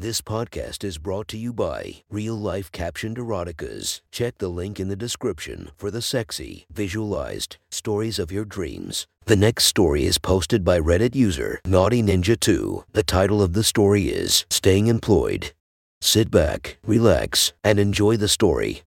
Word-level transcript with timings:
This 0.00 0.22
podcast 0.22 0.82
is 0.82 0.96
brought 0.96 1.28
to 1.28 1.36
you 1.36 1.52
by 1.52 1.96
Real 2.08 2.34
Life 2.34 2.72
Captioned 2.72 3.18
Eroticas. 3.18 4.00
Check 4.10 4.38
the 4.38 4.48
link 4.48 4.80
in 4.80 4.88
the 4.88 4.96
description 4.96 5.72
for 5.76 5.90
the 5.90 6.00
sexy, 6.00 6.64
visualized 6.72 7.58
stories 7.70 8.18
of 8.18 8.32
your 8.32 8.46
dreams. 8.46 9.06
The 9.26 9.36
next 9.36 9.64
story 9.64 10.06
is 10.06 10.16
posted 10.16 10.64
by 10.64 10.80
Reddit 10.80 11.14
user 11.14 11.60
Naughty 11.66 12.02
Ninja 12.02 12.40
2. 12.40 12.84
The 12.94 13.02
title 13.02 13.42
of 13.42 13.52
the 13.52 13.62
story 13.62 14.04
is 14.04 14.46
Staying 14.48 14.86
Employed. 14.86 15.52
Sit 16.00 16.30
back, 16.30 16.78
relax, 16.82 17.52
and 17.62 17.78
enjoy 17.78 18.16
the 18.16 18.26
story. 18.26 18.80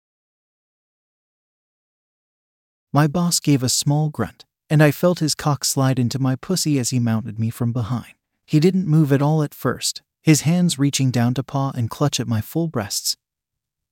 My 2.92 3.06
boss 3.06 3.38
gave 3.38 3.62
a 3.62 3.68
small 3.68 4.08
grunt, 4.08 4.44
and 4.68 4.82
I 4.82 4.90
felt 4.90 5.20
his 5.20 5.36
cock 5.36 5.64
slide 5.64 6.00
into 6.00 6.18
my 6.18 6.34
pussy 6.34 6.76
as 6.80 6.90
he 6.90 6.98
mounted 6.98 7.38
me 7.38 7.50
from 7.50 7.72
behind. 7.72 8.14
He 8.44 8.58
didn't 8.58 8.88
move 8.88 9.12
at 9.12 9.22
all 9.22 9.44
at 9.44 9.54
first, 9.54 10.02
his 10.24 10.40
hands 10.40 10.78
reaching 10.78 11.10
down 11.10 11.34
to 11.34 11.42
paw 11.42 11.70
and 11.74 11.90
clutch 11.90 12.18
at 12.18 12.26
my 12.26 12.40
full 12.40 12.66
breasts, 12.66 13.14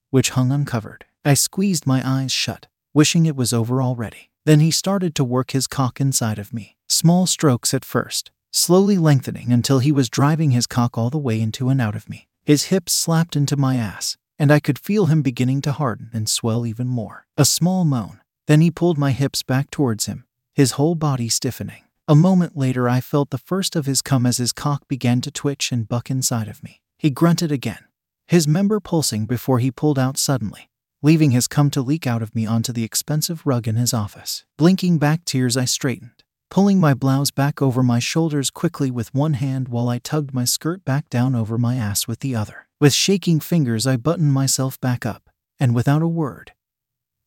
which 0.09 0.31
hung 0.31 0.51
uncovered. 0.51 1.05
I 1.27 1.35
squeezed 1.35 1.87
my 1.87 2.01
eyes 2.03 2.33
shut, 2.33 2.69
wishing 2.95 3.27
it 3.27 3.37
was 3.37 3.53
over 3.53 3.83
already. 3.83 4.31
Then 4.47 4.61
he 4.61 4.71
started 4.71 5.15
to 5.15 5.25
work 5.25 5.51
his 5.51 5.67
cock 5.67 6.01
inside 6.01 6.39
of 6.39 6.55
me, 6.55 6.79
small 6.89 7.27
strokes 7.27 7.75
at 7.75 7.85
first, 7.85 8.31
slowly 8.51 8.97
lengthening 8.97 9.53
until 9.53 9.81
he 9.81 9.93
was 9.93 10.09
driving 10.09 10.53
his 10.53 10.67
cock 10.67 10.97
all 10.97 11.11
the 11.11 11.19
way 11.19 11.39
into 11.39 11.69
and 11.69 11.83
out 11.83 11.95
of 11.95 12.09
me. 12.09 12.29
His 12.47 12.65
hips 12.65 12.95
slapped 12.95 13.37
into 13.37 13.59
my 13.59 13.77
ass, 13.77 14.17
and 14.39 14.51
I 14.51 14.59
could 14.59 14.79
feel 14.79 15.07
him 15.07 15.21
beginning 15.21 15.61
to 15.63 15.73
harden 15.73 16.09
and 16.15 16.31
swell 16.31 16.65
even 16.65 16.89
more. 16.89 17.27
A 17.37 17.45
small 17.45 17.85
moan. 17.85 18.23
Then 18.47 18.63
he 18.63 18.71
pulled 18.71 18.97
my 18.97 19.13
hips 19.13 19.43
back 19.43 19.71
towards 19.71 20.07
him, 20.07 20.25
his 20.55 20.73
whole 20.73 20.95
body 20.95 21.29
stiffening. 21.29 21.85
A 22.09 22.17
moment 22.17 22.57
later, 22.57 22.89
I 22.89 23.01
felt 23.01 23.31
the 23.31 23.39
first 23.39 23.77
of 23.77 23.87
his 23.87 24.03
cum 24.03 24.27
as 24.27 24.39
his 24.39 24.53
cock 24.53 24.89
began 24.89 25.21
to 25.21 25.31
twitch 25.31 25.71
and 25.71 25.87
buck 25.87 26.11
inside 26.11 26.49
of 26.49 26.61
me. 26.61 26.81
He 26.99 27.11
grunted 27.11 27.53
again, 27.53 27.85
his 28.27 28.49
member 28.49 28.81
pulsing 28.81 29.25
before 29.25 29.61
he 29.61 29.71
pulled 29.71 30.01
out 30.01 30.19
suddenly, 30.19 30.69
leaving 31.01 31.31
his 31.31 31.47
cum 31.47 31.71
to 31.71 31.81
leak 31.81 32.05
out 32.05 32.21
of 32.21 32.35
me 32.35 32.45
onto 32.45 32.73
the 32.73 32.83
expensive 32.83 33.47
rug 33.47 33.69
in 33.69 33.77
his 33.77 33.95
office. 33.95 34.45
Blinking 34.59 34.99
back 34.99 35.25
tears, 35.25 35.57
I 35.57 35.65
straightened, 35.65 36.25
pulling 36.51 36.81
my 36.81 36.93
blouse 36.93 37.31
back 37.31 37.63
over 37.63 37.85
my 37.85 38.01
shoulders 38.01 38.51
quickly 38.51 38.91
with 38.91 39.15
one 39.15 39.35
hand 39.35 39.69
while 39.69 39.89
I 39.89 39.99
tugged 39.99 40.35
my 40.35 40.45
skirt 40.45 40.85
back 40.85 41.09
down 41.09 41.37
over 41.37 41.57
my 41.57 41.77
ass 41.77 42.09
with 42.09 42.19
the 42.19 42.35
other. 42.35 42.67
With 42.81 42.93
shaking 42.93 43.39
fingers, 43.39 43.87
I 43.87 43.97
buttoned 43.97 44.33
myself 44.33 44.81
back 44.81 45.07
up, 45.07 45.31
and 45.61 45.73
without 45.73 46.03
a 46.03 46.09
word, 46.09 46.53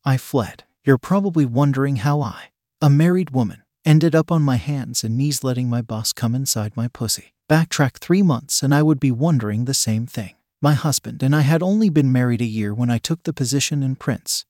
I 0.04 0.18
fled. 0.18 0.64
You're 0.84 0.98
probably 0.98 1.46
wondering 1.46 1.96
how 1.96 2.20
I, 2.20 2.50
a 2.82 2.90
married 2.90 3.30
woman, 3.30 3.62
ended 3.86 4.14
up 4.16 4.32
on 4.32 4.42
my 4.42 4.56
hands 4.56 5.04
and 5.04 5.16
knees 5.16 5.44
letting 5.44 5.70
my 5.70 5.80
boss 5.80 6.12
come 6.12 6.34
inside 6.34 6.76
my 6.76 6.88
pussy. 6.88 7.32
Backtrack 7.48 7.98
three 7.98 8.22
months 8.22 8.62
and 8.62 8.74
I 8.74 8.82
would 8.82 8.98
be 8.98 9.12
wondering 9.12 9.64
the 9.64 9.74
same 9.74 10.06
thing. 10.06 10.34
My 10.60 10.74
husband 10.74 11.22
and 11.22 11.34
I 11.34 11.42
had 11.42 11.62
only 11.62 11.88
been 11.88 12.10
married 12.10 12.42
a 12.42 12.46
year 12.46 12.74
when 12.74 12.90
I 12.90 12.98
took 12.98 13.22
the 13.22 13.32
position 13.32 13.84
in 13.84 13.94
Prince, 13.94 14.44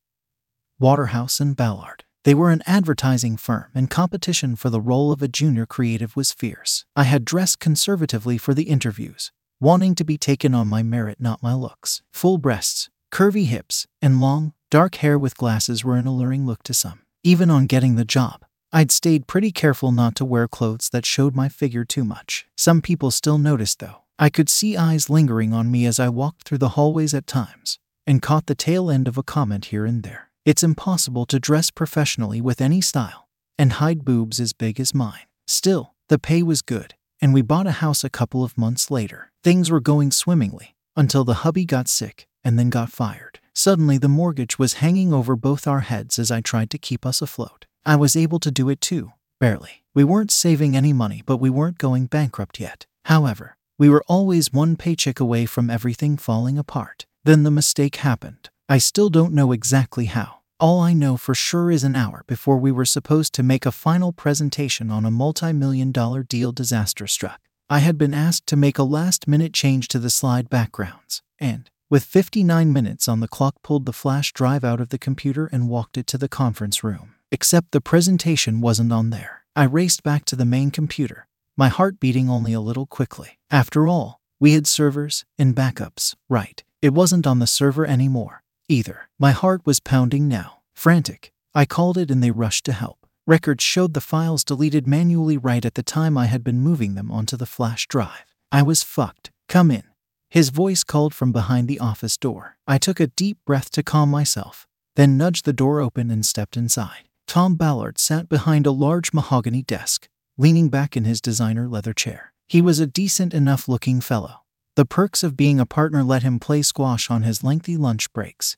Waterhouse, 0.79 1.39
and 1.41 1.55
Ballard. 1.55 2.05
They 2.25 2.35
were 2.35 2.51
an 2.51 2.63
advertising 2.67 3.37
firm, 3.37 3.67
and 3.75 3.91
competition 3.91 4.57
for 4.57 4.71
the 4.71 4.81
role 4.81 5.13
of 5.13 5.23
a 5.23 5.29
junior 5.29 5.67
creative 5.67 6.17
was 6.17 6.33
fierce. 6.33 6.85
I 6.97 7.05
had 7.05 7.25
dressed 7.25 7.61
conservatively 7.61 8.39
for 8.39 8.55
the 8.55 8.65
interviews, 8.65 9.31
wanting 9.61 9.95
to 9.95 10.05
be 10.05 10.19
taken 10.19 10.55
on 10.55 10.67
my 10.67 10.83
merit, 10.83 11.21
not 11.21 11.43
my 11.43 11.55
looks. 11.55 12.03
Full 12.13 12.39
breasts, 12.39 12.89
curvy 13.13 13.47
hips, 13.47 13.87
and 14.01 14.21
long, 14.21 14.55
dark 14.71 14.97
hair 14.97 15.19
with 15.19 15.37
glasses 15.37 15.85
were 15.85 15.97
an 15.97 16.07
alluring 16.07 16.47
look 16.47 16.63
to 16.65 16.75
some. 16.75 17.03
Even 17.23 17.51
on 17.51 17.67
getting 17.67 17.97
the 17.97 18.05
job, 18.05 18.45
I'd 18.73 18.91
stayed 18.91 19.27
pretty 19.27 19.53
careful 19.53 19.93
not 19.93 20.15
to 20.17 20.25
wear 20.25 20.49
clothes 20.49 20.89
that 20.91 21.07
showed 21.07 21.35
my 21.35 21.49
figure 21.49 21.85
too 21.85 22.05
much. 22.05 22.47
Some 22.57 22.83
people 22.83 23.11
still 23.11 23.39
noticed, 23.39 23.79
though. 23.79 24.03
I 24.19 24.29
could 24.29 24.49
see 24.49 24.77
eyes 24.77 25.09
lingering 25.09 25.53
on 25.53 25.71
me 25.71 25.87
as 25.87 26.01
I 26.01 26.09
walked 26.09 26.45
through 26.45 26.59
the 26.59 26.71
hallways 26.71 27.15
at 27.15 27.27
times, 27.27 27.79
and 28.07 28.23
caught 28.23 28.47
the 28.47 28.55
tail 28.55 28.91
end 28.91 29.09
of 29.09 29.19
a 29.19 29.23
comment 29.23 29.67
here 29.67 29.85
and 29.85 30.03
there. 30.03 30.31
It's 30.45 30.63
impossible 30.63 31.27
to 31.27 31.41
dress 31.41 31.71
professionally 31.71 32.41
with 32.41 32.61
any 32.61 32.81
style 32.81 33.29
and 33.59 33.75
hide 33.75 34.05
boobs 34.05 34.41
as 34.41 34.53
big 34.53 34.79
as 34.81 34.95
mine. 34.95 35.27
Still, 35.47 35.95
the 36.09 36.19
pay 36.19 36.43
was 36.43 36.63
good, 36.63 36.95
and 37.21 37.33
we 37.33 37.43
bought 37.43 37.67
a 37.67 37.83
house 37.83 38.05
a 38.05 38.11
couple 38.11 38.45
of 38.45 38.59
months 38.59 38.91
later. 38.91 39.33
Things 39.43 39.71
were 39.71 39.81
going 39.81 40.11
swimmingly 40.11 40.75
until 40.97 41.25
the 41.25 41.41
hubby 41.45 41.65
got 41.65 41.89
sick 41.89 42.27
and 42.45 42.59
then 42.59 42.71
got 42.71 42.91
fired. 42.91 43.41
Suddenly, 43.55 43.99
the 43.99 44.09
mortgage 44.09 44.59
was 44.59 44.75
hanging 44.75 45.13
over 45.13 45.35
both 45.35 45.67
our 45.67 45.81
heads 45.81 46.19
as 46.19 46.31
I 46.31 46.41
tried 46.41 46.71
to 46.71 46.79
keep 46.79 47.07
us 47.07 47.23
afloat. 47.23 47.67
I 47.87 47.95
was 47.95 48.17
able 48.17 48.41
to 48.41 48.51
do 48.51 48.69
it 48.69 48.81
too, 48.81 49.13
barely. 49.39 49.85
We 49.95 50.03
weren't 50.03 50.33
saving 50.33 50.77
any 50.77 50.93
money, 50.93 51.23
but 51.25 51.37
we 51.37 51.49
weren't 51.49 51.79
going 51.79 52.07
bankrupt 52.07 52.59
yet. 52.59 52.85
However, 53.05 53.57
we 53.79 53.89
were 53.89 54.03
always 54.09 54.53
one 54.53 54.75
paycheck 54.75 55.21
away 55.21 55.47
from 55.47 55.71
everything 55.71 56.17
falling 56.17 56.59
apart. 56.59 57.07
Then 57.23 57.45
the 57.45 57.51
mistake 57.53 57.97
happened. 57.97 58.51
I 58.69 58.79
still 58.79 59.09
don't 59.09 59.33
know 59.33 59.53
exactly 59.53 60.07
how. 60.07 60.39
All 60.59 60.81
I 60.81 60.95
know 60.95 61.17
for 61.17 61.33
sure 61.33 61.71
is 61.71 61.85
an 61.85 61.95
hour 61.95 62.25
before 62.27 62.57
we 62.57 62.73
were 62.73 62.85
supposed 62.85 63.33
to 63.35 63.45
make 63.45 63.65
a 63.65 63.71
final 63.71 64.11
presentation 64.13 64.91
on 64.91 65.05
a 65.05 65.11
multi 65.13 65.53
million 65.53 65.93
dollar 65.93 66.25
deal, 66.25 66.51
disaster 66.51 67.07
struck. 67.07 67.41
I 67.71 67.79
had 67.79 67.97
been 67.97 68.15
asked 68.15 68.49
to 68.49 68.57
make 68.57 68.79
a 68.79 68.83
last 68.83 69.29
minute 69.29 69.53
change 69.53 69.87
to 69.89 70.01
the 70.01 70.11
slide 70.11 70.51
backgrounds, 70.51 71.23
and, 71.39 71.71
with 71.89 72.03
59 72.03 72.73
minutes 72.73 73.07
on 73.07 73.21
the 73.21 73.29
clock, 73.29 73.63
pulled 73.63 73.87
the 73.87 73.93
flash 73.93 74.33
drive 74.33 74.65
out 74.65 74.81
of 74.81 74.89
the 74.89 74.99
computer 74.99 75.47
and 75.53 75.69
walked 75.69 75.97
it 75.97 76.09
to 76.09 76.19
the 76.19 76.29
conference 76.29 76.83
room 76.83 77.13
except 77.31 77.73
the 77.73 77.81
presentation 77.81 78.61
wasn't 78.61 78.93
on 78.93 79.11
there. 79.11 79.45
I 79.55 79.65
raced 79.65 80.03
back 80.03 80.25
to 80.27 80.37
the 80.37 80.45
main 80.45 80.71
computer, 80.71 81.27
my 81.57 81.69
heart 81.69 81.99
beating 81.99 82.29
only 82.29 82.53
a 82.53 82.61
little 82.61 82.87
quickly. 82.87 83.39
After 83.51 83.89
all, 83.89 84.21
we 84.39 84.53
had 84.53 84.67
servers 84.67 85.25
and 85.39 85.57
backups, 85.57 86.15
right? 86.29 86.63
It 86.83 86.93
wasn't 86.93 87.27
on 87.27 87.39
the 87.39 87.47
server 87.47 87.87
anymore, 87.87 88.43
either. 88.69 89.09
My 89.19 89.31
heart 89.31 89.63
was 89.65 89.81
pounding 89.81 90.29
now. 90.29 90.59
Frantic, 90.75 91.33
I 91.55 91.65
called 91.65 91.97
it 91.97 92.11
and 92.11 92.23
they 92.23 92.31
rushed 92.31 92.67
to 92.67 92.73
help. 92.73 93.07
Records 93.27 93.65
showed 93.65 93.95
the 93.95 94.01
files 94.01 94.45
deleted 94.45 94.87
manually 94.87 95.37
right 95.37 95.65
at 95.65 95.75
the 95.75 95.83
time 95.83 96.19
I 96.19 96.27
had 96.27 96.45
been 96.45 96.61
moving 96.61 96.95
them 96.95 97.11
onto 97.11 97.37
the 97.37 97.47
flash 97.47 97.89
drive. 97.89 98.35
I 98.53 98.63
was 98.63 98.83
fucked. 98.83 99.31
Come 99.49 99.71
in. 99.71 99.85
His 100.29 100.51
voice 100.51 100.85
called 100.85 101.15
from 101.15 101.33
behind 101.33 101.67
the 101.67 101.81
office 101.81 102.17
door. 102.17 102.57
I 102.69 102.79
took 102.79 103.01
a 103.01 103.07
deep 103.07 103.39
breath 103.47 103.71
to 103.71 103.83
calm 103.83 104.11
myself, 104.11 104.67
then 104.97 105.17
nudged 105.17 105.45
the 105.45 105.53
door 105.53 105.81
open 105.81 106.11
and 106.11 106.27
stepped 106.27 106.57
inside. 106.57 107.09
Tom 107.27 107.57
Ballard 107.57 107.99
sat 107.99 108.29
behind 108.29 108.67
a 108.67 108.71
large 108.71 109.13
mahogany 109.13 109.63
desk, 109.63 110.09
leaning 110.39 110.69
back 110.69 110.97
in 110.97 111.05
his 111.05 111.21
designer 111.21 111.69
leather 111.69 111.93
chair. 111.93 112.33
He 112.49 112.63
was 112.63 112.79
a 112.79 112.87
decent 112.87 113.35
enough 113.35 113.69
looking 113.69 114.01
fellow. 114.01 114.43
The 114.77 114.85
perks 114.85 115.23
of 115.23 115.37
being 115.37 115.59
a 115.59 115.67
partner 115.67 116.05
let 116.05 116.23
him 116.23 116.39
play 116.39 116.63
squash 116.63 117.11
on 117.11 117.23
his 117.23 117.43
lengthy 117.43 117.77
lunch 117.77 118.13
breaks. 118.13 118.57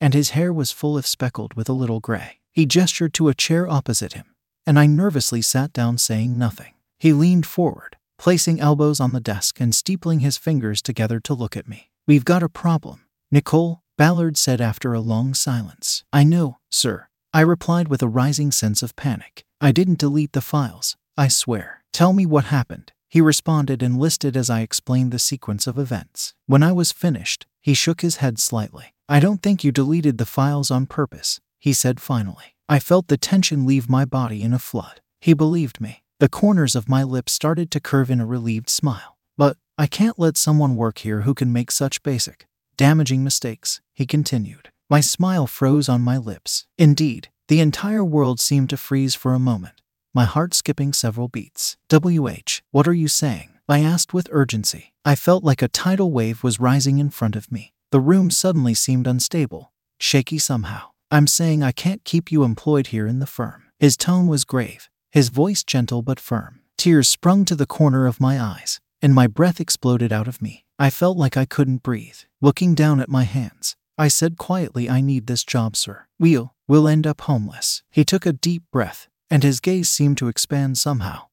And 0.00 0.12
his 0.12 0.30
hair 0.30 0.52
was 0.52 0.72
full 0.72 0.98
of 0.98 1.06
speckled 1.06 1.54
with 1.54 1.68
a 1.68 1.72
little 1.74 2.00
gray. 2.00 2.40
He 2.50 2.66
gestured 2.66 3.14
to 3.14 3.28
a 3.28 3.34
chair 3.34 3.68
opposite 3.68 4.14
him, 4.14 4.34
and 4.66 4.78
I 4.78 4.86
nervously 4.86 5.42
sat 5.42 5.72
down, 5.72 5.98
saying 5.98 6.36
nothing. 6.36 6.74
He 6.98 7.12
leaned 7.12 7.46
forward, 7.46 7.96
placing 8.18 8.60
elbows 8.60 9.00
on 9.00 9.12
the 9.12 9.20
desk 9.20 9.60
and 9.60 9.74
steepling 9.74 10.20
his 10.20 10.36
fingers 10.36 10.82
together 10.82 11.20
to 11.20 11.34
look 11.34 11.56
at 11.56 11.68
me. 11.68 11.90
We've 12.06 12.24
got 12.24 12.42
a 12.42 12.48
problem, 12.48 13.06
Nicole, 13.30 13.82
Ballard 13.96 14.36
said 14.36 14.60
after 14.60 14.92
a 14.92 15.00
long 15.00 15.34
silence. 15.34 16.04
I 16.12 16.24
know, 16.24 16.58
sir, 16.70 17.08
I 17.34 17.40
replied 17.40 17.88
with 17.88 18.00
a 18.00 18.06
rising 18.06 18.52
sense 18.52 18.80
of 18.80 18.94
panic. 18.94 19.44
I 19.60 19.72
didn't 19.72 19.98
delete 19.98 20.34
the 20.34 20.40
files, 20.40 20.96
I 21.16 21.26
swear. 21.26 21.82
Tell 21.92 22.12
me 22.12 22.24
what 22.26 22.44
happened. 22.44 22.92
He 23.08 23.20
responded 23.20 23.82
and 23.82 23.98
listed 23.98 24.36
as 24.36 24.48
I 24.48 24.60
explained 24.60 25.10
the 25.10 25.18
sequence 25.18 25.66
of 25.66 25.76
events. 25.76 26.32
When 26.46 26.62
I 26.62 26.70
was 26.70 26.92
finished, 26.92 27.44
he 27.60 27.74
shook 27.74 28.02
his 28.02 28.18
head 28.18 28.38
slightly. 28.38 28.94
I 29.08 29.18
don't 29.18 29.42
think 29.42 29.64
you 29.64 29.72
deleted 29.72 30.18
the 30.18 30.26
files 30.26 30.70
on 30.70 30.86
purpose, 30.86 31.40
he 31.58 31.72
said 31.72 31.98
finally. 31.98 32.54
I 32.68 32.78
felt 32.78 33.08
the 33.08 33.16
tension 33.16 33.66
leave 33.66 33.90
my 33.90 34.04
body 34.04 34.40
in 34.40 34.52
a 34.52 34.60
flood. 34.60 35.00
He 35.20 35.34
believed 35.34 35.80
me. 35.80 36.04
The 36.20 36.28
corners 36.28 36.76
of 36.76 36.88
my 36.88 37.02
lips 37.02 37.32
started 37.32 37.72
to 37.72 37.80
curve 37.80 38.12
in 38.12 38.20
a 38.20 38.26
relieved 38.26 38.70
smile. 38.70 39.18
But 39.36 39.56
I 39.76 39.88
can't 39.88 40.20
let 40.20 40.36
someone 40.36 40.76
work 40.76 40.98
here 40.98 41.22
who 41.22 41.34
can 41.34 41.52
make 41.52 41.72
such 41.72 42.04
basic, 42.04 42.46
damaging 42.76 43.24
mistakes, 43.24 43.80
he 43.92 44.06
continued. 44.06 44.68
My 44.94 45.00
smile 45.00 45.48
froze 45.48 45.88
on 45.88 46.02
my 46.02 46.18
lips. 46.18 46.66
Indeed, 46.78 47.28
the 47.48 47.58
entire 47.58 48.04
world 48.04 48.38
seemed 48.38 48.70
to 48.70 48.76
freeze 48.76 49.16
for 49.16 49.34
a 49.34 49.40
moment, 49.40 49.82
my 50.14 50.24
heart 50.24 50.54
skipping 50.54 50.92
several 50.92 51.26
beats. 51.26 51.76
WH, 51.92 52.62
what 52.70 52.86
are 52.86 53.00
you 53.02 53.08
saying? 53.08 53.48
I 53.68 53.80
asked 53.80 54.14
with 54.14 54.28
urgency. 54.30 54.94
I 55.04 55.16
felt 55.16 55.42
like 55.42 55.62
a 55.62 55.74
tidal 55.82 56.12
wave 56.12 56.44
was 56.44 56.60
rising 56.60 57.00
in 57.00 57.10
front 57.10 57.34
of 57.34 57.50
me. 57.50 57.72
The 57.90 57.98
room 57.98 58.30
suddenly 58.30 58.72
seemed 58.72 59.08
unstable, 59.08 59.72
shaky 59.98 60.38
somehow. 60.38 60.90
I'm 61.10 61.26
saying 61.26 61.64
I 61.64 61.72
can't 61.72 62.04
keep 62.04 62.30
you 62.30 62.44
employed 62.44 62.86
here 62.94 63.08
in 63.08 63.18
the 63.18 63.26
firm. 63.26 63.64
His 63.80 63.96
tone 63.96 64.28
was 64.28 64.44
grave, 64.44 64.88
his 65.10 65.28
voice 65.28 65.64
gentle 65.64 66.02
but 66.02 66.20
firm. 66.20 66.60
Tears 66.78 67.08
sprung 67.08 67.44
to 67.46 67.56
the 67.56 67.66
corner 67.66 68.06
of 68.06 68.20
my 68.20 68.40
eyes, 68.40 68.78
and 69.02 69.12
my 69.12 69.26
breath 69.26 69.58
exploded 69.58 70.12
out 70.12 70.28
of 70.28 70.40
me. 70.40 70.64
I 70.78 70.88
felt 70.90 71.18
like 71.18 71.36
I 71.36 71.46
couldn't 71.46 71.82
breathe. 71.82 72.20
Looking 72.40 72.76
down 72.76 73.00
at 73.00 73.08
my 73.08 73.24
hands, 73.24 73.74
I 73.96 74.08
said 74.08 74.38
quietly, 74.38 74.90
I 74.90 75.00
need 75.00 75.26
this 75.26 75.44
job, 75.44 75.76
sir. 75.76 76.06
We'll, 76.18 76.54
we'll 76.66 76.88
end 76.88 77.06
up 77.06 77.22
homeless. 77.22 77.84
He 77.90 78.04
took 78.04 78.26
a 78.26 78.32
deep 78.32 78.64
breath, 78.72 79.08
and 79.30 79.44
his 79.44 79.60
gaze 79.60 79.88
seemed 79.88 80.18
to 80.18 80.26
expand 80.28 80.78
somehow, 80.78 81.26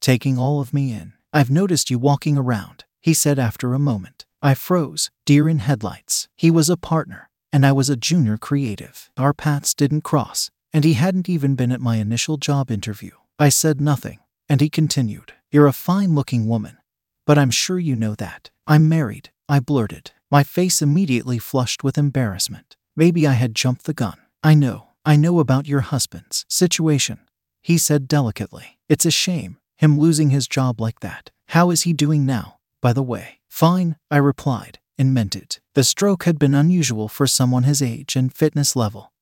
taking 0.00 0.38
all 0.38 0.60
of 0.60 0.72
me 0.72 0.92
in. 0.92 1.12
I've 1.32 1.50
noticed 1.50 1.90
you 1.90 1.98
walking 1.98 2.38
around, 2.38 2.84
he 3.00 3.12
said 3.12 3.38
after 3.38 3.74
a 3.74 3.78
moment. 3.78 4.24
I 4.40 4.54
froze, 4.54 5.10
deer 5.26 5.46
in 5.48 5.58
headlights. 5.58 6.28
He 6.36 6.50
was 6.50 6.70
a 6.70 6.76
partner, 6.78 7.28
and 7.52 7.66
I 7.66 7.72
was 7.72 7.90
a 7.90 7.96
junior 7.96 8.38
creative. 8.38 9.10
Our 9.18 9.34
paths 9.34 9.74
didn't 9.74 10.04
cross, 10.04 10.50
and 10.72 10.84
he 10.84 10.94
hadn't 10.94 11.28
even 11.28 11.54
been 11.54 11.72
at 11.72 11.80
my 11.80 11.96
initial 11.96 12.38
job 12.38 12.70
interview. 12.70 13.12
I 13.38 13.50
said 13.50 13.80
nothing, 13.80 14.20
and 14.48 14.62
he 14.62 14.70
continued, 14.70 15.34
You're 15.50 15.66
a 15.66 15.72
fine 15.72 16.14
looking 16.14 16.46
woman, 16.46 16.78
but 17.26 17.36
I'm 17.36 17.50
sure 17.50 17.78
you 17.78 17.94
know 17.94 18.14
that. 18.14 18.50
I'm 18.66 18.88
married, 18.88 19.30
I 19.48 19.60
blurted, 19.60 20.12
my 20.34 20.42
face 20.42 20.82
immediately 20.82 21.38
flushed 21.38 21.84
with 21.84 21.96
embarrassment. 21.96 22.74
Maybe 22.96 23.24
I 23.24 23.34
had 23.34 23.54
jumped 23.54 23.84
the 23.84 23.94
gun. 23.94 24.16
I 24.42 24.54
know, 24.54 24.88
I 25.04 25.14
know 25.14 25.38
about 25.38 25.68
your 25.68 25.82
husband's 25.82 26.44
situation, 26.48 27.20
he 27.62 27.78
said 27.78 28.08
delicately. 28.08 28.80
It's 28.88 29.06
a 29.06 29.12
shame, 29.12 29.58
him 29.76 29.96
losing 29.96 30.30
his 30.30 30.48
job 30.48 30.80
like 30.80 30.98
that. 31.06 31.30
How 31.50 31.70
is 31.70 31.82
he 31.82 31.92
doing 31.92 32.26
now, 32.26 32.56
by 32.82 32.92
the 32.92 33.00
way? 33.00 33.38
Fine, 33.48 33.94
I 34.10 34.16
replied, 34.16 34.80
and 34.98 35.14
meant 35.14 35.36
it. 35.36 35.60
The 35.74 35.84
stroke 35.84 36.24
had 36.24 36.36
been 36.36 36.52
unusual 36.52 37.06
for 37.06 37.28
someone 37.28 37.62
his 37.62 37.80
age 37.80 38.16
and 38.16 38.34
fitness 38.34 38.74
level. 38.74 39.12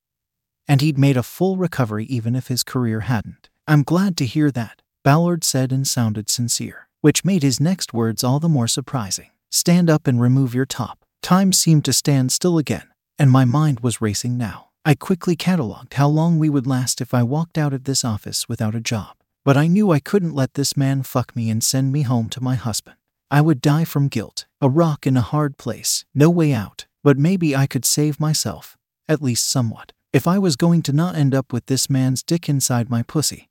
And 0.67 0.81
he'd 0.81 0.97
made 0.97 1.15
a 1.15 1.21
full 1.21 1.57
recovery 1.57 2.05
even 2.05 2.35
if 2.35 2.47
his 2.47 2.63
career 2.63 3.01
hadn't. 3.01 3.49
I'm 3.67 3.83
glad 3.83 4.17
to 4.17 4.25
hear 4.25 4.49
that, 4.49 4.81
Ballard 5.03 5.43
said 5.43 5.71
and 5.71 5.87
sounded 5.87 6.27
sincere, 6.27 6.87
which 7.01 7.23
made 7.23 7.43
his 7.43 7.59
next 7.59 7.93
words 7.93 8.23
all 8.23 8.39
the 8.39 8.49
more 8.49 8.67
surprising. 8.67 9.29
Stand 9.51 9.87
up 9.87 10.07
and 10.07 10.19
remove 10.19 10.55
your 10.55 10.65
top. 10.65 11.02
Time 11.23 11.53
seemed 11.53 11.85
to 11.85 11.93
stand 11.93 12.33
still 12.33 12.57
again, 12.57 12.83
and 13.17 13.31
my 13.31 13.45
mind 13.45 13.79
was 13.79 14.01
racing 14.01 14.37
now. 14.37 14.71
I 14.83 14.93
quickly 14.93 15.37
catalogued 15.37 15.93
how 15.93 16.09
long 16.09 16.37
we 16.37 16.49
would 16.49 16.67
last 16.67 16.99
if 16.99 17.13
I 17.13 17.23
walked 17.23 17.57
out 17.57 17.71
of 17.71 17.85
this 17.85 18.03
office 18.03 18.49
without 18.49 18.75
a 18.75 18.81
job. 18.81 19.15
But 19.45 19.55
I 19.55 19.67
knew 19.67 19.89
I 19.89 20.01
couldn't 20.01 20.35
let 20.35 20.55
this 20.55 20.75
man 20.75 21.01
fuck 21.01 21.33
me 21.33 21.49
and 21.49 21.63
send 21.63 21.93
me 21.93 22.01
home 22.01 22.27
to 22.27 22.43
my 22.43 22.55
husband. 22.55 22.97
I 23.31 23.39
would 23.39 23.61
die 23.61 23.85
from 23.85 24.09
guilt, 24.09 24.47
a 24.59 24.67
rock 24.67 25.07
in 25.07 25.15
a 25.15 25.21
hard 25.21 25.57
place, 25.57 26.03
no 26.13 26.29
way 26.29 26.51
out, 26.51 26.87
but 27.05 27.17
maybe 27.17 27.55
I 27.55 27.67
could 27.67 27.85
save 27.85 28.19
myself, 28.19 28.77
at 29.07 29.21
least 29.21 29.47
somewhat, 29.47 29.93
if 30.11 30.27
I 30.27 30.37
was 30.37 30.57
going 30.57 30.81
to 30.83 30.91
not 30.91 31.15
end 31.15 31.33
up 31.33 31.53
with 31.53 31.67
this 31.67 31.89
man's 31.89 32.21
dick 32.21 32.49
inside 32.49 32.89
my 32.89 33.01
pussy. 33.01 33.47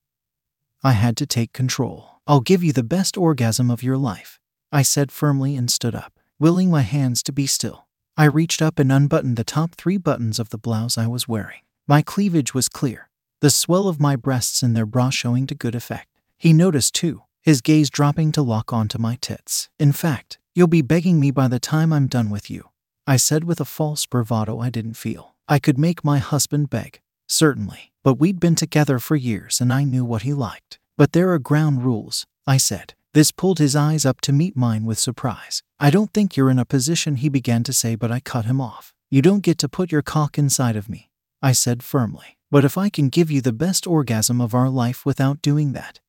I 0.85 0.93
had 0.93 1.17
to 1.17 1.27
take 1.27 1.55
control. 1.55 2.21
I'll 2.27 2.41
give 2.41 2.63
you 2.63 2.75
the 2.75 2.83
best 2.83 3.17
orgasm 3.17 3.71
of 3.71 3.83
your 3.83 3.97
life, 3.97 4.39
I 4.71 4.83
said 4.83 5.11
firmly 5.11 5.57
and 5.57 5.71
stood 5.71 5.95
up, 5.95 6.19
willing 6.43 6.69
my 6.69 6.83
hands 6.83 7.23
to 7.23 7.31
be 7.31 7.47
still. 7.47 7.87
I 8.17 8.25
reached 8.25 8.61
up 8.61 8.81
and 8.81 8.91
unbuttoned 8.91 9.37
the 9.37 9.45
top 9.45 9.77
three 9.77 9.97
buttons 9.97 10.41
of 10.41 10.51
the 10.51 10.59
blouse 10.59 10.99
I 10.99 11.07
was 11.07 11.29
wearing. 11.29 11.61
My 11.87 12.03
cleavage 12.03 12.53
was 12.53 12.69
clear, 12.69 13.09
the 13.41 13.49
swell 13.49 13.87
of 13.87 14.01
my 14.01 14.17
breasts 14.17 14.61
in 14.61 14.73
their 14.73 14.85
bra 14.85 15.11
showing 15.11 15.47
to 15.47 15.55
good 15.55 15.77
effect. 15.77 16.09
He 16.37 16.53
noticed 16.53 16.97
too, 16.97 17.23
his 17.43 17.61
gaze 17.61 17.91
dropping 17.91 18.33
to 18.33 18.43
lock 18.43 18.73
onto 18.73 18.99
my 18.99 19.19
tits. 19.21 19.69
In 19.79 19.93
fact, 19.93 20.41
you'll 20.53 20.67
be 20.67 20.83
begging 20.83 21.21
me 21.21 21.31
by 21.31 21.47
the 21.47 21.61
time 21.61 21.93
I'm 21.93 22.09
done 22.09 22.29
with 22.29 22.51
you. 22.51 22.71
I 23.07 23.19
said 23.19 23.45
with 23.45 23.61
a 23.61 23.65
false 23.65 24.05
bravado 24.05 24.59
I 24.59 24.69
didn't 24.69 24.95
feel. 24.95 25.37
I 25.47 25.61
could 25.61 25.79
make 25.79 26.05
my 26.05 26.19
husband 26.19 26.71
beg, 26.71 27.01
certainly, 27.29 27.93
but 28.03 28.19
we'd 28.19 28.41
been 28.41 28.57
together 28.57 28.99
for 28.99 29.15
years 29.15 29.61
and 29.61 29.73
I 29.73 29.85
knew 29.85 30.05
what 30.05 30.23
he 30.23 30.35
liked. 30.35 30.81
But 30.97 31.13
there 31.13 31.31
are 31.31 31.39
ground 31.39 31.85
rules, 31.85 32.27
I 32.49 32.57
said. 32.57 32.95
This 33.15 33.31
pulled 33.31 33.59
his 33.59 33.77
eyes 33.77 34.07
up 34.07 34.21
to 34.23 34.33
meet 34.33 34.57
mine 34.57 34.85
with 34.85 34.99
surprise. 34.99 35.63
I 35.79 35.91
don't 35.91 36.13
think 36.15 36.37
you're 36.37 36.51
in 36.51 36.59
a 36.59 36.65
position, 36.65 37.17
he 37.17 37.29
began 37.29 37.63
to 37.65 37.73
say, 37.73 37.95
but 37.95 38.11
I 38.11 38.21
cut 38.21 38.47
him 38.47 38.61
off. 38.61 38.95
You 39.11 39.21
don't 39.21 39.43
get 39.43 39.59
to 39.59 39.69
put 39.69 39.93
your 39.93 40.01
cock 40.01 40.39
inside 40.39 40.77
of 40.77 40.89
me, 40.89 41.11
I 41.43 41.53
said 41.53 41.83
firmly. 41.83 42.39
But 42.51 42.65
if 42.65 42.79
I 42.79 42.89
can 42.89 43.11
give 43.11 43.31
you 43.31 43.41
the 43.41 43.53
best 43.53 43.87
orgasm 43.87 44.41
of 44.41 44.55
our 44.55 44.71
life 44.71 45.05
without 45.05 45.43
doing 45.43 45.73
that, 45.73 46.01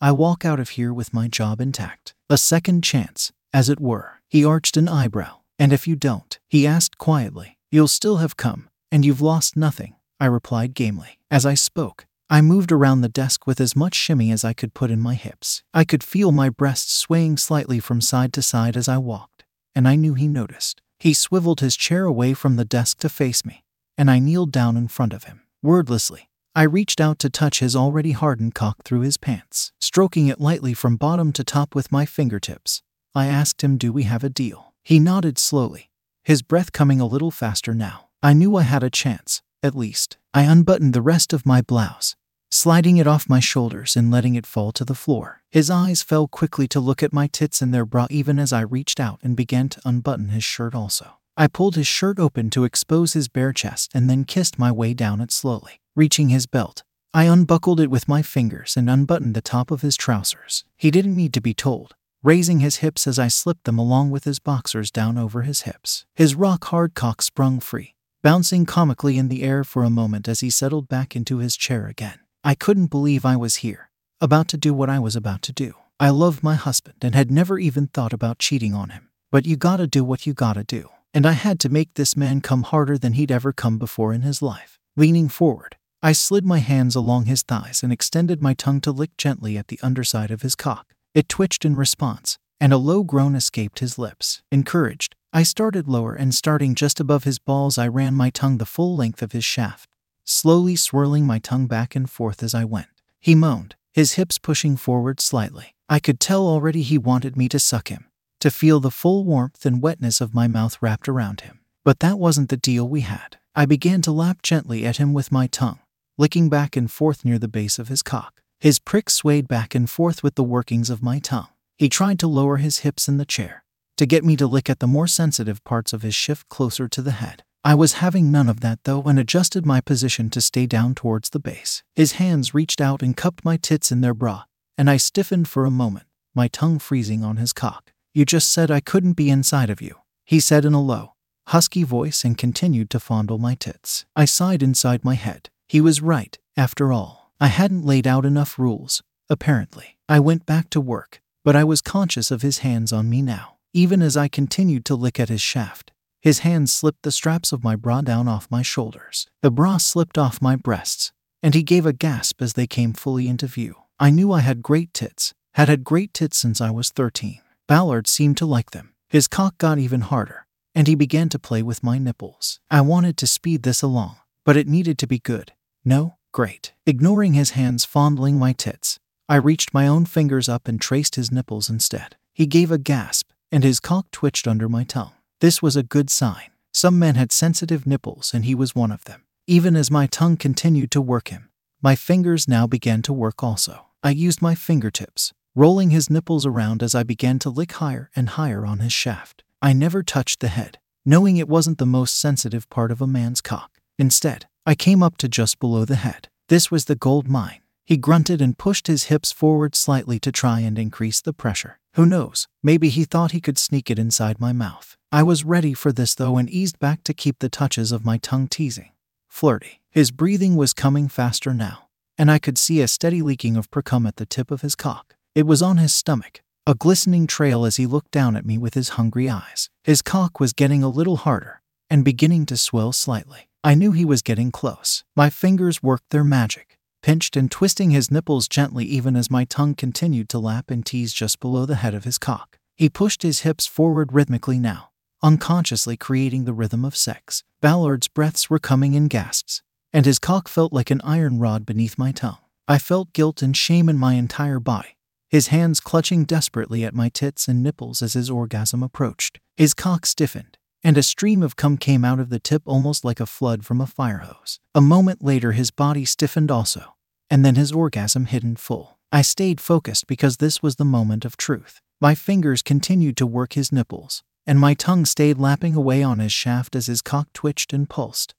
I 0.00 0.12
walk 0.12 0.44
out 0.44 0.60
of 0.60 0.70
here 0.70 0.92
with 0.92 1.14
my 1.14 1.28
job 1.28 1.60
intact. 1.60 2.14
A 2.28 2.38
second 2.38 2.84
chance, 2.84 3.32
as 3.52 3.68
it 3.68 3.80
were. 3.80 4.20
He 4.28 4.44
arched 4.44 4.76
an 4.76 4.88
eyebrow. 4.88 5.38
And 5.58 5.72
if 5.72 5.88
you 5.88 5.96
don't, 5.96 6.38
he 6.48 6.66
asked 6.66 6.98
quietly, 6.98 7.58
you'll 7.72 7.88
still 7.88 8.18
have 8.18 8.36
come, 8.36 8.68
and 8.92 9.04
you've 9.04 9.20
lost 9.20 9.56
nothing, 9.56 9.96
I 10.20 10.26
replied 10.26 10.74
gamely. 10.74 11.18
As 11.30 11.44
I 11.44 11.54
spoke, 11.54 12.06
I 12.30 12.42
moved 12.42 12.70
around 12.70 13.00
the 13.00 13.08
desk 13.08 13.46
with 13.46 13.58
as 13.58 13.74
much 13.74 13.94
shimmy 13.94 14.30
as 14.30 14.44
I 14.44 14.52
could 14.52 14.74
put 14.74 14.90
in 14.90 15.00
my 15.00 15.14
hips. 15.14 15.62
I 15.72 15.84
could 15.84 16.04
feel 16.04 16.30
my 16.30 16.50
breasts 16.50 16.92
swaying 16.92 17.38
slightly 17.38 17.80
from 17.80 18.02
side 18.02 18.34
to 18.34 18.42
side 18.42 18.76
as 18.76 18.86
I 18.86 18.98
walked, 18.98 19.44
and 19.74 19.88
I 19.88 19.96
knew 19.96 20.12
he 20.12 20.28
noticed. 20.28 20.82
He 20.98 21.14
swiveled 21.14 21.60
his 21.60 21.74
chair 21.74 22.04
away 22.04 22.34
from 22.34 22.56
the 22.56 22.66
desk 22.66 22.98
to 22.98 23.08
face 23.08 23.46
me, 23.46 23.64
and 23.96 24.10
I 24.10 24.18
kneeled 24.18 24.52
down 24.52 24.76
in 24.76 24.88
front 24.88 25.14
of 25.14 25.24
him. 25.24 25.40
Wordlessly, 25.62 26.28
I 26.54 26.64
reached 26.64 27.00
out 27.00 27.18
to 27.20 27.30
touch 27.30 27.60
his 27.60 27.74
already 27.74 28.12
hardened 28.12 28.54
cock 28.54 28.82
through 28.84 29.00
his 29.00 29.16
pants, 29.16 29.72
stroking 29.80 30.26
it 30.26 30.40
lightly 30.40 30.74
from 30.74 30.96
bottom 30.96 31.32
to 31.32 31.44
top 31.44 31.74
with 31.74 31.90
my 31.90 32.04
fingertips. 32.04 32.82
I 33.14 33.26
asked 33.26 33.62
him, 33.62 33.78
Do 33.78 33.90
we 33.90 34.02
have 34.02 34.22
a 34.22 34.28
deal? 34.28 34.74
He 34.84 34.98
nodded 34.98 35.38
slowly, 35.38 35.90
his 36.24 36.42
breath 36.42 36.72
coming 36.72 37.00
a 37.00 37.06
little 37.06 37.30
faster 37.30 37.74
now. 37.74 38.08
I 38.22 38.34
knew 38.34 38.56
I 38.56 38.62
had 38.62 38.82
a 38.82 38.90
chance, 38.90 39.40
at 39.62 39.74
least. 39.74 40.16
I 40.34 40.42
unbuttoned 40.42 40.94
the 40.94 41.02
rest 41.02 41.32
of 41.32 41.46
my 41.46 41.62
blouse, 41.62 42.16
sliding 42.50 42.96
it 42.96 43.06
off 43.06 43.28
my 43.28 43.40
shoulders 43.40 43.96
and 43.96 44.10
letting 44.10 44.34
it 44.34 44.46
fall 44.46 44.72
to 44.72 44.84
the 44.84 44.94
floor. 44.94 45.42
His 45.50 45.70
eyes 45.70 46.02
fell 46.02 46.28
quickly 46.28 46.68
to 46.68 46.80
look 46.80 47.02
at 47.02 47.12
my 47.12 47.26
tits 47.26 47.62
and 47.62 47.72
their 47.72 47.86
bra 47.86 48.06
even 48.10 48.38
as 48.38 48.52
I 48.52 48.60
reached 48.60 49.00
out 49.00 49.18
and 49.22 49.36
began 49.36 49.68
to 49.70 49.80
unbutton 49.84 50.28
his 50.28 50.44
shirt 50.44 50.74
also. 50.74 51.18
I 51.36 51.46
pulled 51.46 51.76
his 51.76 51.86
shirt 51.86 52.18
open 52.18 52.50
to 52.50 52.64
expose 52.64 53.12
his 53.12 53.28
bare 53.28 53.52
chest 53.52 53.92
and 53.94 54.10
then 54.10 54.24
kissed 54.24 54.58
my 54.58 54.72
way 54.72 54.92
down 54.92 55.20
it 55.20 55.30
slowly. 55.30 55.80
Reaching 55.94 56.30
his 56.30 56.46
belt, 56.46 56.82
I 57.14 57.24
unbuckled 57.24 57.80
it 57.80 57.90
with 57.90 58.08
my 58.08 58.22
fingers 58.22 58.76
and 58.76 58.90
unbuttoned 58.90 59.34
the 59.34 59.40
top 59.40 59.70
of 59.70 59.82
his 59.82 59.96
trousers. 59.96 60.64
He 60.76 60.90
didn't 60.90 61.16
need 61.16 61.32
to 61.34 61.40
be 61.40 61.54
told, 61.54 61.94
raising 62.22 62.60
his 62.60 62.76
hips 62.76 63.06
as 63.06 63.18
I 63.18 63.28
slipped 63.28 63.64
them 63.64 63.78
along 63.78 64.10
with 64.10 64.24
his 64.24 64.38
boxers 64.38 64.90
down 64.90 65.16
over 65.16 65.42
his 65.42 65.62
hips. 65.62 66.04
His 66.14 66.34
rock 66.34 66.64
hard 66.66 66.94
cock 66.94 67.22
sprung 67.22 67.60
free, 67.60 67.94
bouncing 68.22 68.66
comically 68.66 69.16
in 69.16 69.28
the 69.28 69.42
air 69.42 69.62
for 69.62 69.84
a 69.84 69.90
moment 69.90 70.26
as 70.26 70.40
he 70.40 70.50
settled 70.50 70.88
back 70.88 71.14
into 71.14 71.38
his 71.38 71.56
chair 71.56 71.86
again. 71.86 72.18
I 72.42 72.54
couldn't 72.54 72.86
believe 72.86 73.24
I 73.24 73.36
was 73.36 73.56
here, 73.56 73.90
about 74.20 74.48
to 74.48 74.56
do 74.56 74.74
what 74.74 74.90
I 74.90 74.98
was 74.98 75.14
about 75.14 75.42
to 75.42 75.52
do. 75.52 75.74
I 76.00 76.10
loved 76.10 76.42
my 76.42 76.54
husband 76.54 76.96
and 77.02 77.14
had 77.14 77.30
never 77.30 77.58
even 77.58 77.88
thought 77.88 78.12
about 78.12 78.38
cheating 78.38 78.74
on 78.74 78.90
him. 78.90 79.08
But 79.30 79.46
you 79.46 79.56
gotta 79.56 79.86
do 79.86 80.04
what 80.04 80.26
you 80.26 80.34
gotta 80.34 80.64
do. 80.64 80.88
And 81.14 81.26
I 81.26 81.32
had 81.32 81.58
to 81.60 81.68
make 81.68 81.94
this 81.94 82.16
man 82.16 82.40
come 82.40 82.62
harder 82.62 82.98
than 82.98 83.14
he'd 83.14 83.32
ever 83.32 83.52
come 83.52 83.78
before 83.78 84.12
in 84.12 84.22
his 84.22 84.42
life. 84.42 84.78
Leaning 84.96 85.28
forward, 85.28 85.76
I 86.02 86.12
slid 86.12 86.44
my 86.44 86.58
hands 86.58 86.94
along 86.94 87.24
his 87.24 87.42
thighs 87.42 87.82
and 87.82 87.92
extended 87.92 88.42
my 88.42 88.54
tongue 88.54 88.80
to 88.82 88.92
lick 88.92 89.16
gently 89.16 89.56
at 89.56 89.68
the 89.68 89.80
underside 89.82 90.30
of 90.30 90.42
his 90.42 90.54
cock. 90.54 90.94
It 91.14 91.28
twitched 91.28 91.64
in 91.64 91.76
response, 91.76 92.38
and 92.60 92.72
a 92.72 92.78
low 92.78 93.02
groan 93.02 93.34
escaped 93.34 93.80
his 93.80 93.98
lips. 93.98 94.42
Encouraged, 94.52 95.14
I 95.30 95.42
started 95.42 95.88
lower 95.88 96.14
and 96.14 96.34
starting 96.34 96.74
just 96.74 97.00
above 97.00 97.24
his 97.24 97.38
balls, 97.38 97.76
I 97.76 97.86
ran 97.86 98.14
my 98.14 98.30
tongue 98.30 98.56
the 98.56 98.64
full 98.64 98.96
length 98.96 99.20
of 99.20 99.32
his 99.32 99.44
shaft, 99.44 99.90
slowly 100.24 100.74
swirling 100.74 101.26
my 101.26 101.38
tongue 101.38 101.66
back 101.66 101.94
and 101.94 102.08
forth 102.08 102.42
as 102.42 102.54
I 102.54 102.64
went. 102.64 102.88
He 103.20 103.34
moaned, 103.34 103.76
his 103.92 104.14
hips 104.14 104.38
pushing 104.38 104.76
forward 104.76 105.20
slightly. 105.20 105.74
I 105.86 105.98
could 105.98 106.18
tell 106.18 106.46
already 106.46 106.82
he 106.82 106.96
wanted 106.96 107.36
me 107.36 107.48
to 107.50 107.58
suck 107.58 107.88
him, 107.88 108.06
to 108.40 108.50
feel 108.50 108.80
the 108.80 108.90
full 108.90 109.24
warmth 109.24 109.66
and 109.66 109.82
wetness 109.82 110.22
of 110.22 110.34
my 110.34 110.48
mouth 110.48 110.78
wrapped 110.80 111.08
around 111.08 111.42
him. 111.42 111.60
But 111.84 112.00
that 112.00 112.18
wasn't 112.18 112.48
the 112.48 112.56
deal 112.56 112.88
we 112.88 113.02
had. 113.02 113.36
I 113.54 113.66
began 113.66 114.00
to 114.02 114.12
lap 114.12 114.40
gently 114.42 114.86
at 114.86 114.96
him 114.96 115.12
with 115.12 115.32
my 115.32 115.46
tongue, 115.46 115.80
licking 116.16 116.48
back 116.48 116.74
and 116.74 116.90
forth 116.90 117.24
near 117.24 117.38
the 117.38 117.48
base 117.48 117.78
of 117.78 117.88
his 117.88 118.02
cock. 118.02 118.40
His 118.60 118.78
prick 118.78 119.10
swayed 119.10 119.46
back 119.46 119.74
and 119.74 119.90
forth 119.90 120.22
with 120.22 120.36
the 120.36 120.44
workings 120.44 120.90
of 120.90 121.02
my 121.02 121.18
tongue. 121.18 121.48
He 121.76 121.88
tried 121.88 122.18
to 122.20 122.26
lower 122.26 122.56
his 122.56 122.78
hips 122.78 123.08
in 123.08 123.18
the 123.18 123.24
chair, 123.24 123.62
to 123.98 124.06
get 124.06 124.24
me 124.24 124.36
to 124.36 124.46
lick 124.46 124.70
at 124.70 124.80
the 124.80 124.86
more 124.86 125.06
sensitive 125.06 125.62
parts 125.64 125.92
of 125.92 126.02
his 126.02 126.14
shift 126.14 126.48
closer 126.48 126.88
to 126.88 127.02
the 127.02 127.12
head. 127.12 127.42
I 127.64 127.74
was 127.74 127.94
having 127.94 128.30
none 128.30 128.48
of 128.48 128.60
that 128.60 128.84
though 128.84 129.02
and 129.02 129.18
adjusted 129.18 129.66
my 129.66 129.80
position 129.80 130.30
to 130.30 130.40
stay 130.40 130.66
down 130.66 130.94
towards 130.94 131.30
the 131.30 131.40
base. 131.40 131.82
His 131.94 132.12
hands 132.12 132.54
reached 132.54 132.80
out 132.80 133.02
and 133.02 133.16
cupped 133.16 133.44
my 133.44 133.56
tits 133.56 133.92
in 133.92 134.00
their 134.00 134.14
bra, 134.14 134.44
and 134.78 134.88
I 134.88 134.96
stiffened 134.96 135.48
for 135.48 135.64
a 135.64 135.70
moment, 135.70 136.06
my 136.34 136.48
tongue 136.48 136.78
freezing 136.78 137.24
on 137.24 137.36
his 137.36 137.52
cock. 137.52 137.92
You 138.14 138.24
just 138.24 138.50
said 138.50 138.70
I 138.70 138.80
couldn't 138.80 139.12
be 139.14 139.28
inside 139.28 139.68
of 139.68 139.82
you, 139.82 139.96
he 140.24 140.40
said 140.40 140.64
in 140.64 140.72
a 140.72 140.80
low, 140.80 141.14
husky 141.48 141.82
voice 141.82 142.24
and 142.24 142.38
continued 142.38 142.90
to 142.90 143.00
fondle 143.00 143.38
my 143.38 143.54
tits. 143.54 144.06
I 144.14 144.24
sighed 144.24 144.62
inside 144.62 145.04
my 145.04 145.14
head. 145.14 145.50
He 145.68 145.80
was 145.80 146.00
right, 146.00 146.38
after 146.56 146.92
all. 146.92 147.32
I 147.40 147.48
hadn't 147.48 147.84
laid 147.84 148.06
out 148.06 148.24
enough 148.24 148.58
rules, 148.58 149.02
apparently. 149.28 149.98
I 150.08 150.20
went 150.20 150.46
back 150.46 150.70
to 150.70 150.80
work, 150.80 151.20
but 151.44 151.54
I 151.54 151.64
was 151.64 151.80
conscious 151.80 152.30
of 152.30 152.42
his 152.42 152.58
hands 152.58 152.92
on 152.92 153.10
me 153.10 153.20
now, 153.20 153.57
even 153.72 154.02
as 154.02 154.16
I 154.16 154.28
continued 154.28 154.84
to 154.86 154.94
lick 154.94 155.20
at 155.20 155.28
his 155.28 155.40
shaft. 155.40 155.92
His 156.20 156.40
hands 156.40 156.72
slipped 156.72 157.02
the 157.02 157.12
straps 157.12 157.52
of 157.52 157.62
my 157.62 157.76
bra 157.76 158.00
down 158.00 158.28
off 158.28 158.50
my 158.50 158.62
shoulders. 158.62 159.26
The 159.42 159.50
bra 159.50 159.76
slipped 159.76 160.18
off 160.18 160.42
my 160.42 160.56
breasts, 160.56 161.12
and 161.42 161.54
he 161.54 161.62
gave 161.62 161.86
a 161.86 161.92
gasp 161.92 162.42
as 162.42 162.54
they 162.54 162.66
came 162.66 162.92
fully 162.92 163.28
into 163.28 163.46
view. 163.46 163.76
I 164.00 164.10
knew 164.10 164.32
I 164.32 164.40
had 164.40 164.62
great 164.62 164.92
tits, 164.92 165.32
had 165.54 165.68
had 165.68 165.84
great 165.84 166.12
tits 166.12 166.36
since 166.36 166.60
I 166.60 166.70
was 166.70 166.90
13. 166.90 167.40
Ballard 167.66 168.06
seemed 168.06 168.36
to 168.38 168.46
like 168.46 168.72
them. 168.72 168.94
His 169.08 169.28
cock 169.28 169.58
got 169.58 169.78
even 169.78 170.02
harder, 170.02 170.46
and 170.74 170.86
he 170.86 170.94
began 170.94 171.28
to 171.30 171.38
play 171.38 171.62
with 171.62 171.82
my 171.82 171.98
nipples. 171.98 172.60
I 172.70 172.80
wanted 172.80 173.16
to 173.18 173.26
speed 173.26 173.62
this 173.62 173.82
along, 173.82 174.16
but 174.44 174.56
it 174.56 174.68
needed 174.68 174.98
to 174.98 175.06
be 175.06 175.18
good. 175.18 175.52
No? 175.84 176.16
Great. 176.32 176.74
Ignoring 176.86 177.34
his 177.34 177.50
hands 177.50 177.84
fondling 177.84 178.38
my 178.38 178.52
tits, 178.52 178.98
I 179.28 179.36
reached 179.36 179.74
my 179.74 179.86
own 179.86 180.04
fingers 180.04 180.48
up 180.48 180.68
and 180.68 180.80
traced 180.80 181.14
his 181.14 181.32
nipples 181.32 181.68
instead. 181.68 182.16
He 182.32 182.46
gave 182.46 182.70
a 182.70 182.78
gasp, 182.78 183.30
and 183.50 183.64
his 183.64 183.80
cock 183.80 184.10
twitched 184.10 184.46
under 184.46 184.68
my 184.68 184.84
tongue. 184.84 185.12
This 185.40 185.62
was 185.62 185.76
a 185.76 185.82
good 185.82 186.10
sign. 186.10 186.50
Some 186.72 186.98
men 186.98 187.14
had 187.14 187.32
sensitive 187.32 187.86
nipples, 187.86 188.32
and 188.34 188.44
he 188.44 188.54
was 188.54 188.74
one 188.74 188.92
of 188.92 189.04
them. 189.04 189.24
Even 189.46 189.76
as 189.76 189.90
my 189.90 190.06
tongue 190.06 190.36
continued 190.36 190.90
to 190.90 191.00
work 191.00 191.28
him, 191.28 191.48
my 191.82 191.94
fingers 191.94 192.46
now 192.46 192.66
began 192.66 193.02
to 193.02 193.12
work 193.12 193.42
also. 193.42 193.86
I 194.02 194.10
used 194.10 194.42
my 194.42 194.54
fingertips, 194.54 195.32
rolling 195.54 195.90
his 195.90 196.10
nipples 196.10 196.44
around 196.44 196.82
as 196.82 196.94
I 196.94 197.02
began 197.02 197.38
to 197.40 197.50
lick 197.50 197.72
higher 197.72 198.10
and 198.14 198.28
higher 198.30 198.66
on 198.66 198.80
his 198.80 198.92
shaft. 198.92 199.42
I 199.62 199.72
never 199.72 200.02
touched 200.02 200.40
the 200.40 200.48
head, 200.48 200.78
knowing 201.04 201.36
it 201.36 201.48
wasn't 201.48 201.78
the 201.78 201.86
most 201.86 202.20
sensitive 202.20 202.68
part 202.70 202.90
of 202.90 203.00
a 203.00 203.06
man's 203.06 203.40
cock. 203.40 203.80
Instead, 203.98 204.46
I 204.66 204.74
came 204.74 205.02
up 205.02 205.16
to 205.18 205.28
just 205.28 205.58
below 205.58 205.84
the 205.84 205.96
head. 205.96 206.28
This 206.48 206.70
was 206.70 206.84
the 206.84 206.94
gold 206.94 207.26
mine. 207.28 207.60
He 207.84 207.96
grunted 207.96 208.42
and 208.42 208.58
pushed 208.58 208.86
his 208.86 209.04
hips 209.04 209.32
forward 209.32 209.74
slightly 209.74 210.20
to 210.20 210.30
try 210.30 210.60
and 210.60 210.78
increase 210.78 211.20
the 211.20 211.32
pressure. 211.32 211.78
Who 211.98 212.06
knows, 212.06 212.46
maybe 212.62 212.90
he 212.90 213.02
thought 213.02 213.32
he 213.32 213.40
could 213.40 213.58
sneak 213.58 213.90
it 213.90 213.98
inside 213.98 214.38
my 214.38 214.52
mouth. 214.52 214.96
I 215.10 215.24
was 215.24 215.44
ready 215.44 215.74
for 215.74 215.90
this 215.90 216.14
though 216.14 216.36
and 216.36 216.48
eased 216.48 216.78
back 216.78 217.02
to 217.02 217.12
keep 217.12 217.40
the 217.40 217.48
touches 217.48 217.90
of 217.90 218.04
my 218.04 218.18
tongue 218.18 218.46
teasing. 218.46 218.92
Flirty. 219.26 219.80
His 219.90 220.12
breathing 220.12 220.54
was 220.54 220.72
coming 220.72 221.08
faster 221.08 221.52
now, 221.52 221.88
and 222.16 222.30
I 222.30 222.38
could 222.38 222.56
see 222.56 222.80
a 222.80 222.86
steady 222.86 223.20
leaking 223.20 223.56
of 223.56 223.68
precum 223.72 224.06
at 224.06 224.14
the 224.14 224.26
tip 224.26 224.52
of 224.52 224.60
his 224.60 224.76
cock. 224.76 225.16
It 225.34 225.44
was 225.44 225.60
on 225.60 225.78
his 225.78 225.92
stomach, 225.92 226.40
a 226.68 226.76
glistening 226.76 227.26
trail 227.26 227.64
as 227.64 227.78
he 227.78 227.86
looked 227.86 228.12
down 228.12 228.36
at 228.36 228.46
me 228.46 228.58
with 228.58 228.74
his 228.74 228.90
hungry 228.90 229.28
eyes. 229.28 229.68
His 229.82 230.00
cock 230.00 230.38
was 230.38 230.52
getting 230.52 230.84
a 230.84 230.88
little 230.88 231.16
harder 231.16 231.62
and 231.90 232.04
beginning 232.04 232.46
to 232.46 232.56
swell 232.56 232.92
slightly. 232.92 233.48
I 233.64 233.74
knew 233.74 233.90
he 233.90 234.04
was 234.04 234.22
getting 234.22 234.52
close. 234.52 235.02
My 235.16 235.30
fingers 235.30 235.82
worked 235.82 236.10
their 236.10 236.22
magic, 236.22 236.77
pinched 237.02 237.36
and 237.36 237.50
twisting 237.50 237.90
his 237.90 238.10
nipples 238.10 238.48
gently 238.48 238.84
even 238.84 239.16
as 239.16 239.30
my 239.30 239.44
tongue 239.44 239.74
continued 239.74 240.28
to 240.28 240.38
lap 240.38 240.70
and 240.70 240.84
tease 240.84 241.12
just 241.12 241.40
below 241.40 241.64
the 241.66 241.76
head 241.76 241.94
of 241.94 242.04
his 242.04 242.18
cock. 242.18 242.58
He 242.76 242.88
pushed 242.88 243.22
his 243.22 243.40
hips 243.40 243.66
forward 243.66 244.12
rhythmically 244.12 244.58
now, 244.58 244.90
unconsciously 245.22 245.96
creating 245.96 246.44
the 246.44 246.52
rhythm 246.52 246.84
of 246.84 246.96
sex. 246.96 247.42
Ballard's 247.60 248.08
breaths 248.08 248.50
were 248.50 248.58
coming 248.58 248.94
in 248.94 249.08
gasps, 249.08 249.62
and 249.92 250.04
his 250.04 250.18
cock 250.18 250.48
felt 250.48 250.72
like 250.72 250.90
an 250.90 251.00
iron 251.02 251.38
rod 251.38 251.64
beneath 251.64 251.98
my 251.98 252.12
tongue. 252.12 252.38
I 252.68 252.78
felt 252.78 253.14
guilt 253.14 253.40
and 253.40 253.56
shame 253.56 253.88
in 253.88 253.96
my 253.96 254.14
entire 254.14 254.60
body, 254.60 254.98
his 255.28 255.46
hands 255.46 255.80
clutching 255.80 256.24
desperately 256.24 256.84
at 256.84 256.94
my 256.94 257.08
tits 257.08 257.48
and 257.48 257.62
nipples 257.62 258.02
as 258.02 258.12
his 258.12 258.28
orgasm 258.28 258.82
approached. 258.82 259.40
His 259.56 259.72
cock 259.72 260.04
stiffened, 260.04 260.57
and 260.88 260.96
a 260.96 261.02
stream 261.02 261.42
of 261.42 261.54
cum 261.54 261.76
came 261.76 262.02
out 262.02 262.18
of 262.18 262.30
the 262.30 262.38
tip 262.38 262.62
almost 262.64 263.04
like 263.04 263.20
a 263.20 263.26
flood 263.26 263.62
from 263.62 263.78
a 263.78 263.86
fire 263.86 264.24
hose. 264.24 264.58
A 264.74 264.80
moment 264.80 265.22
later, 265.22 265.52
his 265.52 265.70
body 265.70 266.06
stiffened 266.06 266.50
also, 266.50 266.94
and 267.28 267.44
then 267.44 267.56
his 267.56 267.72
orgasm 267.72 268.24
hit 268.24 268.42
in 268.42 268.56
full. 268.56 268.98
I 269.12 269.20
stayed 269.20 269.60
focused 269.60 270.06
because 270.06 270.38
this 270.38 270.62
was 270.62 270.76
the 270.76 270.86
moment 270.86 271.26
of 271.26 271.36
truth. 271.36 271.82
My 272.00 272.14
fingers 272.14 272.62
continued 272.62 273.18
to 273.18 273.26
work 273.26 273.52
his 273.52 273.70
nipples, 273.70 274.22
and 274.46 274.58
my 274.58 274.72
tongue 274.72 275.04
stayed 275.04 275.36
lapping 275.36 275.74
away 275.74 276.02
on 276.02 276.20
his 276.20 276.32
shaft 276.32 276.74
as 276.74 276.86
his 276.86 277.02
cock 277.02 277.34
twitched 277.34 277.74
and 277.74 277.86
pulsed, 277.86 278.34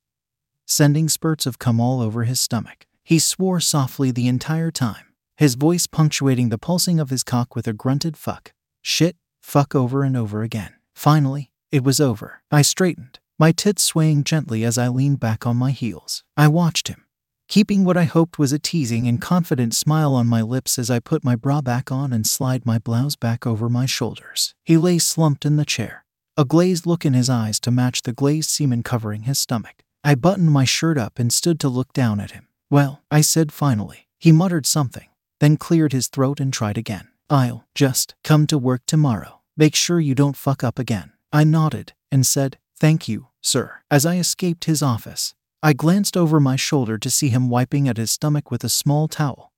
sending 0.65 1.07
spurts 1.07 1.45
of 1.45 1.59
cum 1.59 1.79
all 1.79 2.01
over 2.01 2.23
his 2.23 2.41
stomach. 2.41 2.87
He 3.03 3.19
swore 3.19 3.59
softly 3.59 4.09
the 4.09 4.27
entire 4.27 4.71
time, 4.71 5.13
his 5.37 5.53
voice 5.53 5.85
punctuating 5.85 6.49
the 6.49 6.57
pulsing 6.57 6.99
of 6.99 7.11
his 7.11 7.21
cock 7.21 7.55
with 7.55 7.67
a 7.67 7.73
grunted 7.73 8.17
fuck, 8.17 8.53
shit, 8.81 9.17
fuck 9.39 9.75
over 9.75 10.01
and 10.01 10.17
over 10.17 10.41
again. 10.41 10.73
Finally, 10.95 11.51
it 11.71 11.83
was 11.83 11.99
over. 11.99 12.41
I 12.51 12.61
straightened, 12.61 13.19
my 13.37 13.51
tits 13.51 13.83
swaying 13.83 14.23
gently 14.23 14.63
as 14.63 14.77
I 14.77 14.87
leaned 14.87 15.19
back 15.19 15.45
on 15.45 15.57
my 15.57 15.71
heels. 15.71 16.23
I 16.35 16.47
watched 16.47 16.87
him, 16.87 17.05
keeping 17.47 17.83
what 17.83 17.97
I 17.97 18.03
hoped 18.03 18.39
was 18.39 18.51
a 18.53 18.59
teasing 18.59 19.07
and 19.07 19.21
confident 19.21 19.73
smile 19.73 20.13
on 20.13 20.27
my 20.27 20.41
lips 20.41 20.79
as 20.79 20.89
I 20.89 20.99
put 20.99 21.23
my 21.23 21.35
bra 21.35 21.61
back 21.61 21.91
on 21.91 22.13
and 22.13 22.25
slide 22.25 22.65
my 22.65 22.79
blouse 22.79 23.15
back 23.15 23.45
over 23.45 23.69
my 23.69 23.85
shoulders. 23.85 24.53
He 24.63 24.77
lay 24.77 24.99
slumped 24.99 25.45
in 25.45 25.57
the 25.57 25.65
chair, 25.65 26.05
a 26.37 26.45
glazed 26.45 26.85
look 26.85 27.05
in 27.05 27.13
his 27.13 27.29
eyes 27.29 27.59
to 27.61 27.71
match 27.71 28.03
the 28.03 28.13
glazed 28.13 28.49
semen 28.49 28.83
covering 28.83 29.23
his 29.23 29.39
stomach. 29.39 29.83
I 30.03 30.15
buttoned 30.15 30.51
my 30.51 30.63
shirt 30.63 30.97
up 30.97 31.19
and 31.19 31.33
stood 31.33 31.59
to 31.59 31.69
look 31.69 31.91
down 31.91 32.19
at 32.19 32.31
him. 32.31 32.47
Well, 32.69 33.01
I 33.11 33.21
said 33.21 33.51
finally. 33.51 34.07
He 34.17 34.31
muttered 34.31 34.65
something, 34.65 35.07
then 35.39 35.57
cleared 35.57 35.91
his 35.91 36.07
throat 36.07 36.39
and 36.39 36.53
tried 36.53 36.77
again. 36.77 37.07
I'll 37.29 37.65
just 37.73 38.15
come 38.23 38.47
to 38.47 38.57
work 38.57 38.81
tomorrow. 38.85 39.41
Make 39.55 39.75
sure 39.75 39.99
you 39.99 40.15
don't 40.15 40.37
fuck 40.37 40.63
up 40.63 40.77
again. 40.77 41.11
I 41.31 41.43
nodded 41.43 41.93
and 42.11 42.25
said, 42.25 42.57
Thank 42.79 43.07
you, 43.07 43.27
sir. 43.41 43.81
As 43.91 44.05
I 44.05 44.17
escaped 44.17 44.65
his 44.65 44.81
office, 44.81 45.35
I 45.61 45.73
glanced 45.73 46.15
over 46.15 46.39
my 46.39 46.55
shoulder 46.55 46.97
to 46.97 47.09
see 47.09 47.29
him 47.29 47.49
wiping 47.49 47.87
at 47.87 47.97
his 47.97 48.11
stomach 48.11 48.49
with 48.49 48.63
a 48.63 48.69
small 48.69 49.07
towel, 49.07 49.51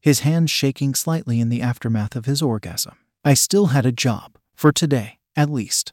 his 0.00 0.20
hands 0.20 0.50
shaking 0.50 0.94
slightly 0.94 1.40
in 1.40 1.48
the 1.48 1.62
aftermath 1.62 2.14
of 2.14 2.26
his 2.26 2.42
orgasm. 2.42 2.96
I 3.24 3.34
still 3.34 3.66
had 3.66 3.86
a 3.86 3.92
job, 3.92 4.36
for 4.54 4.72
today, 4.72 5.18
at 5.34 5.48
least. 5.48 5.92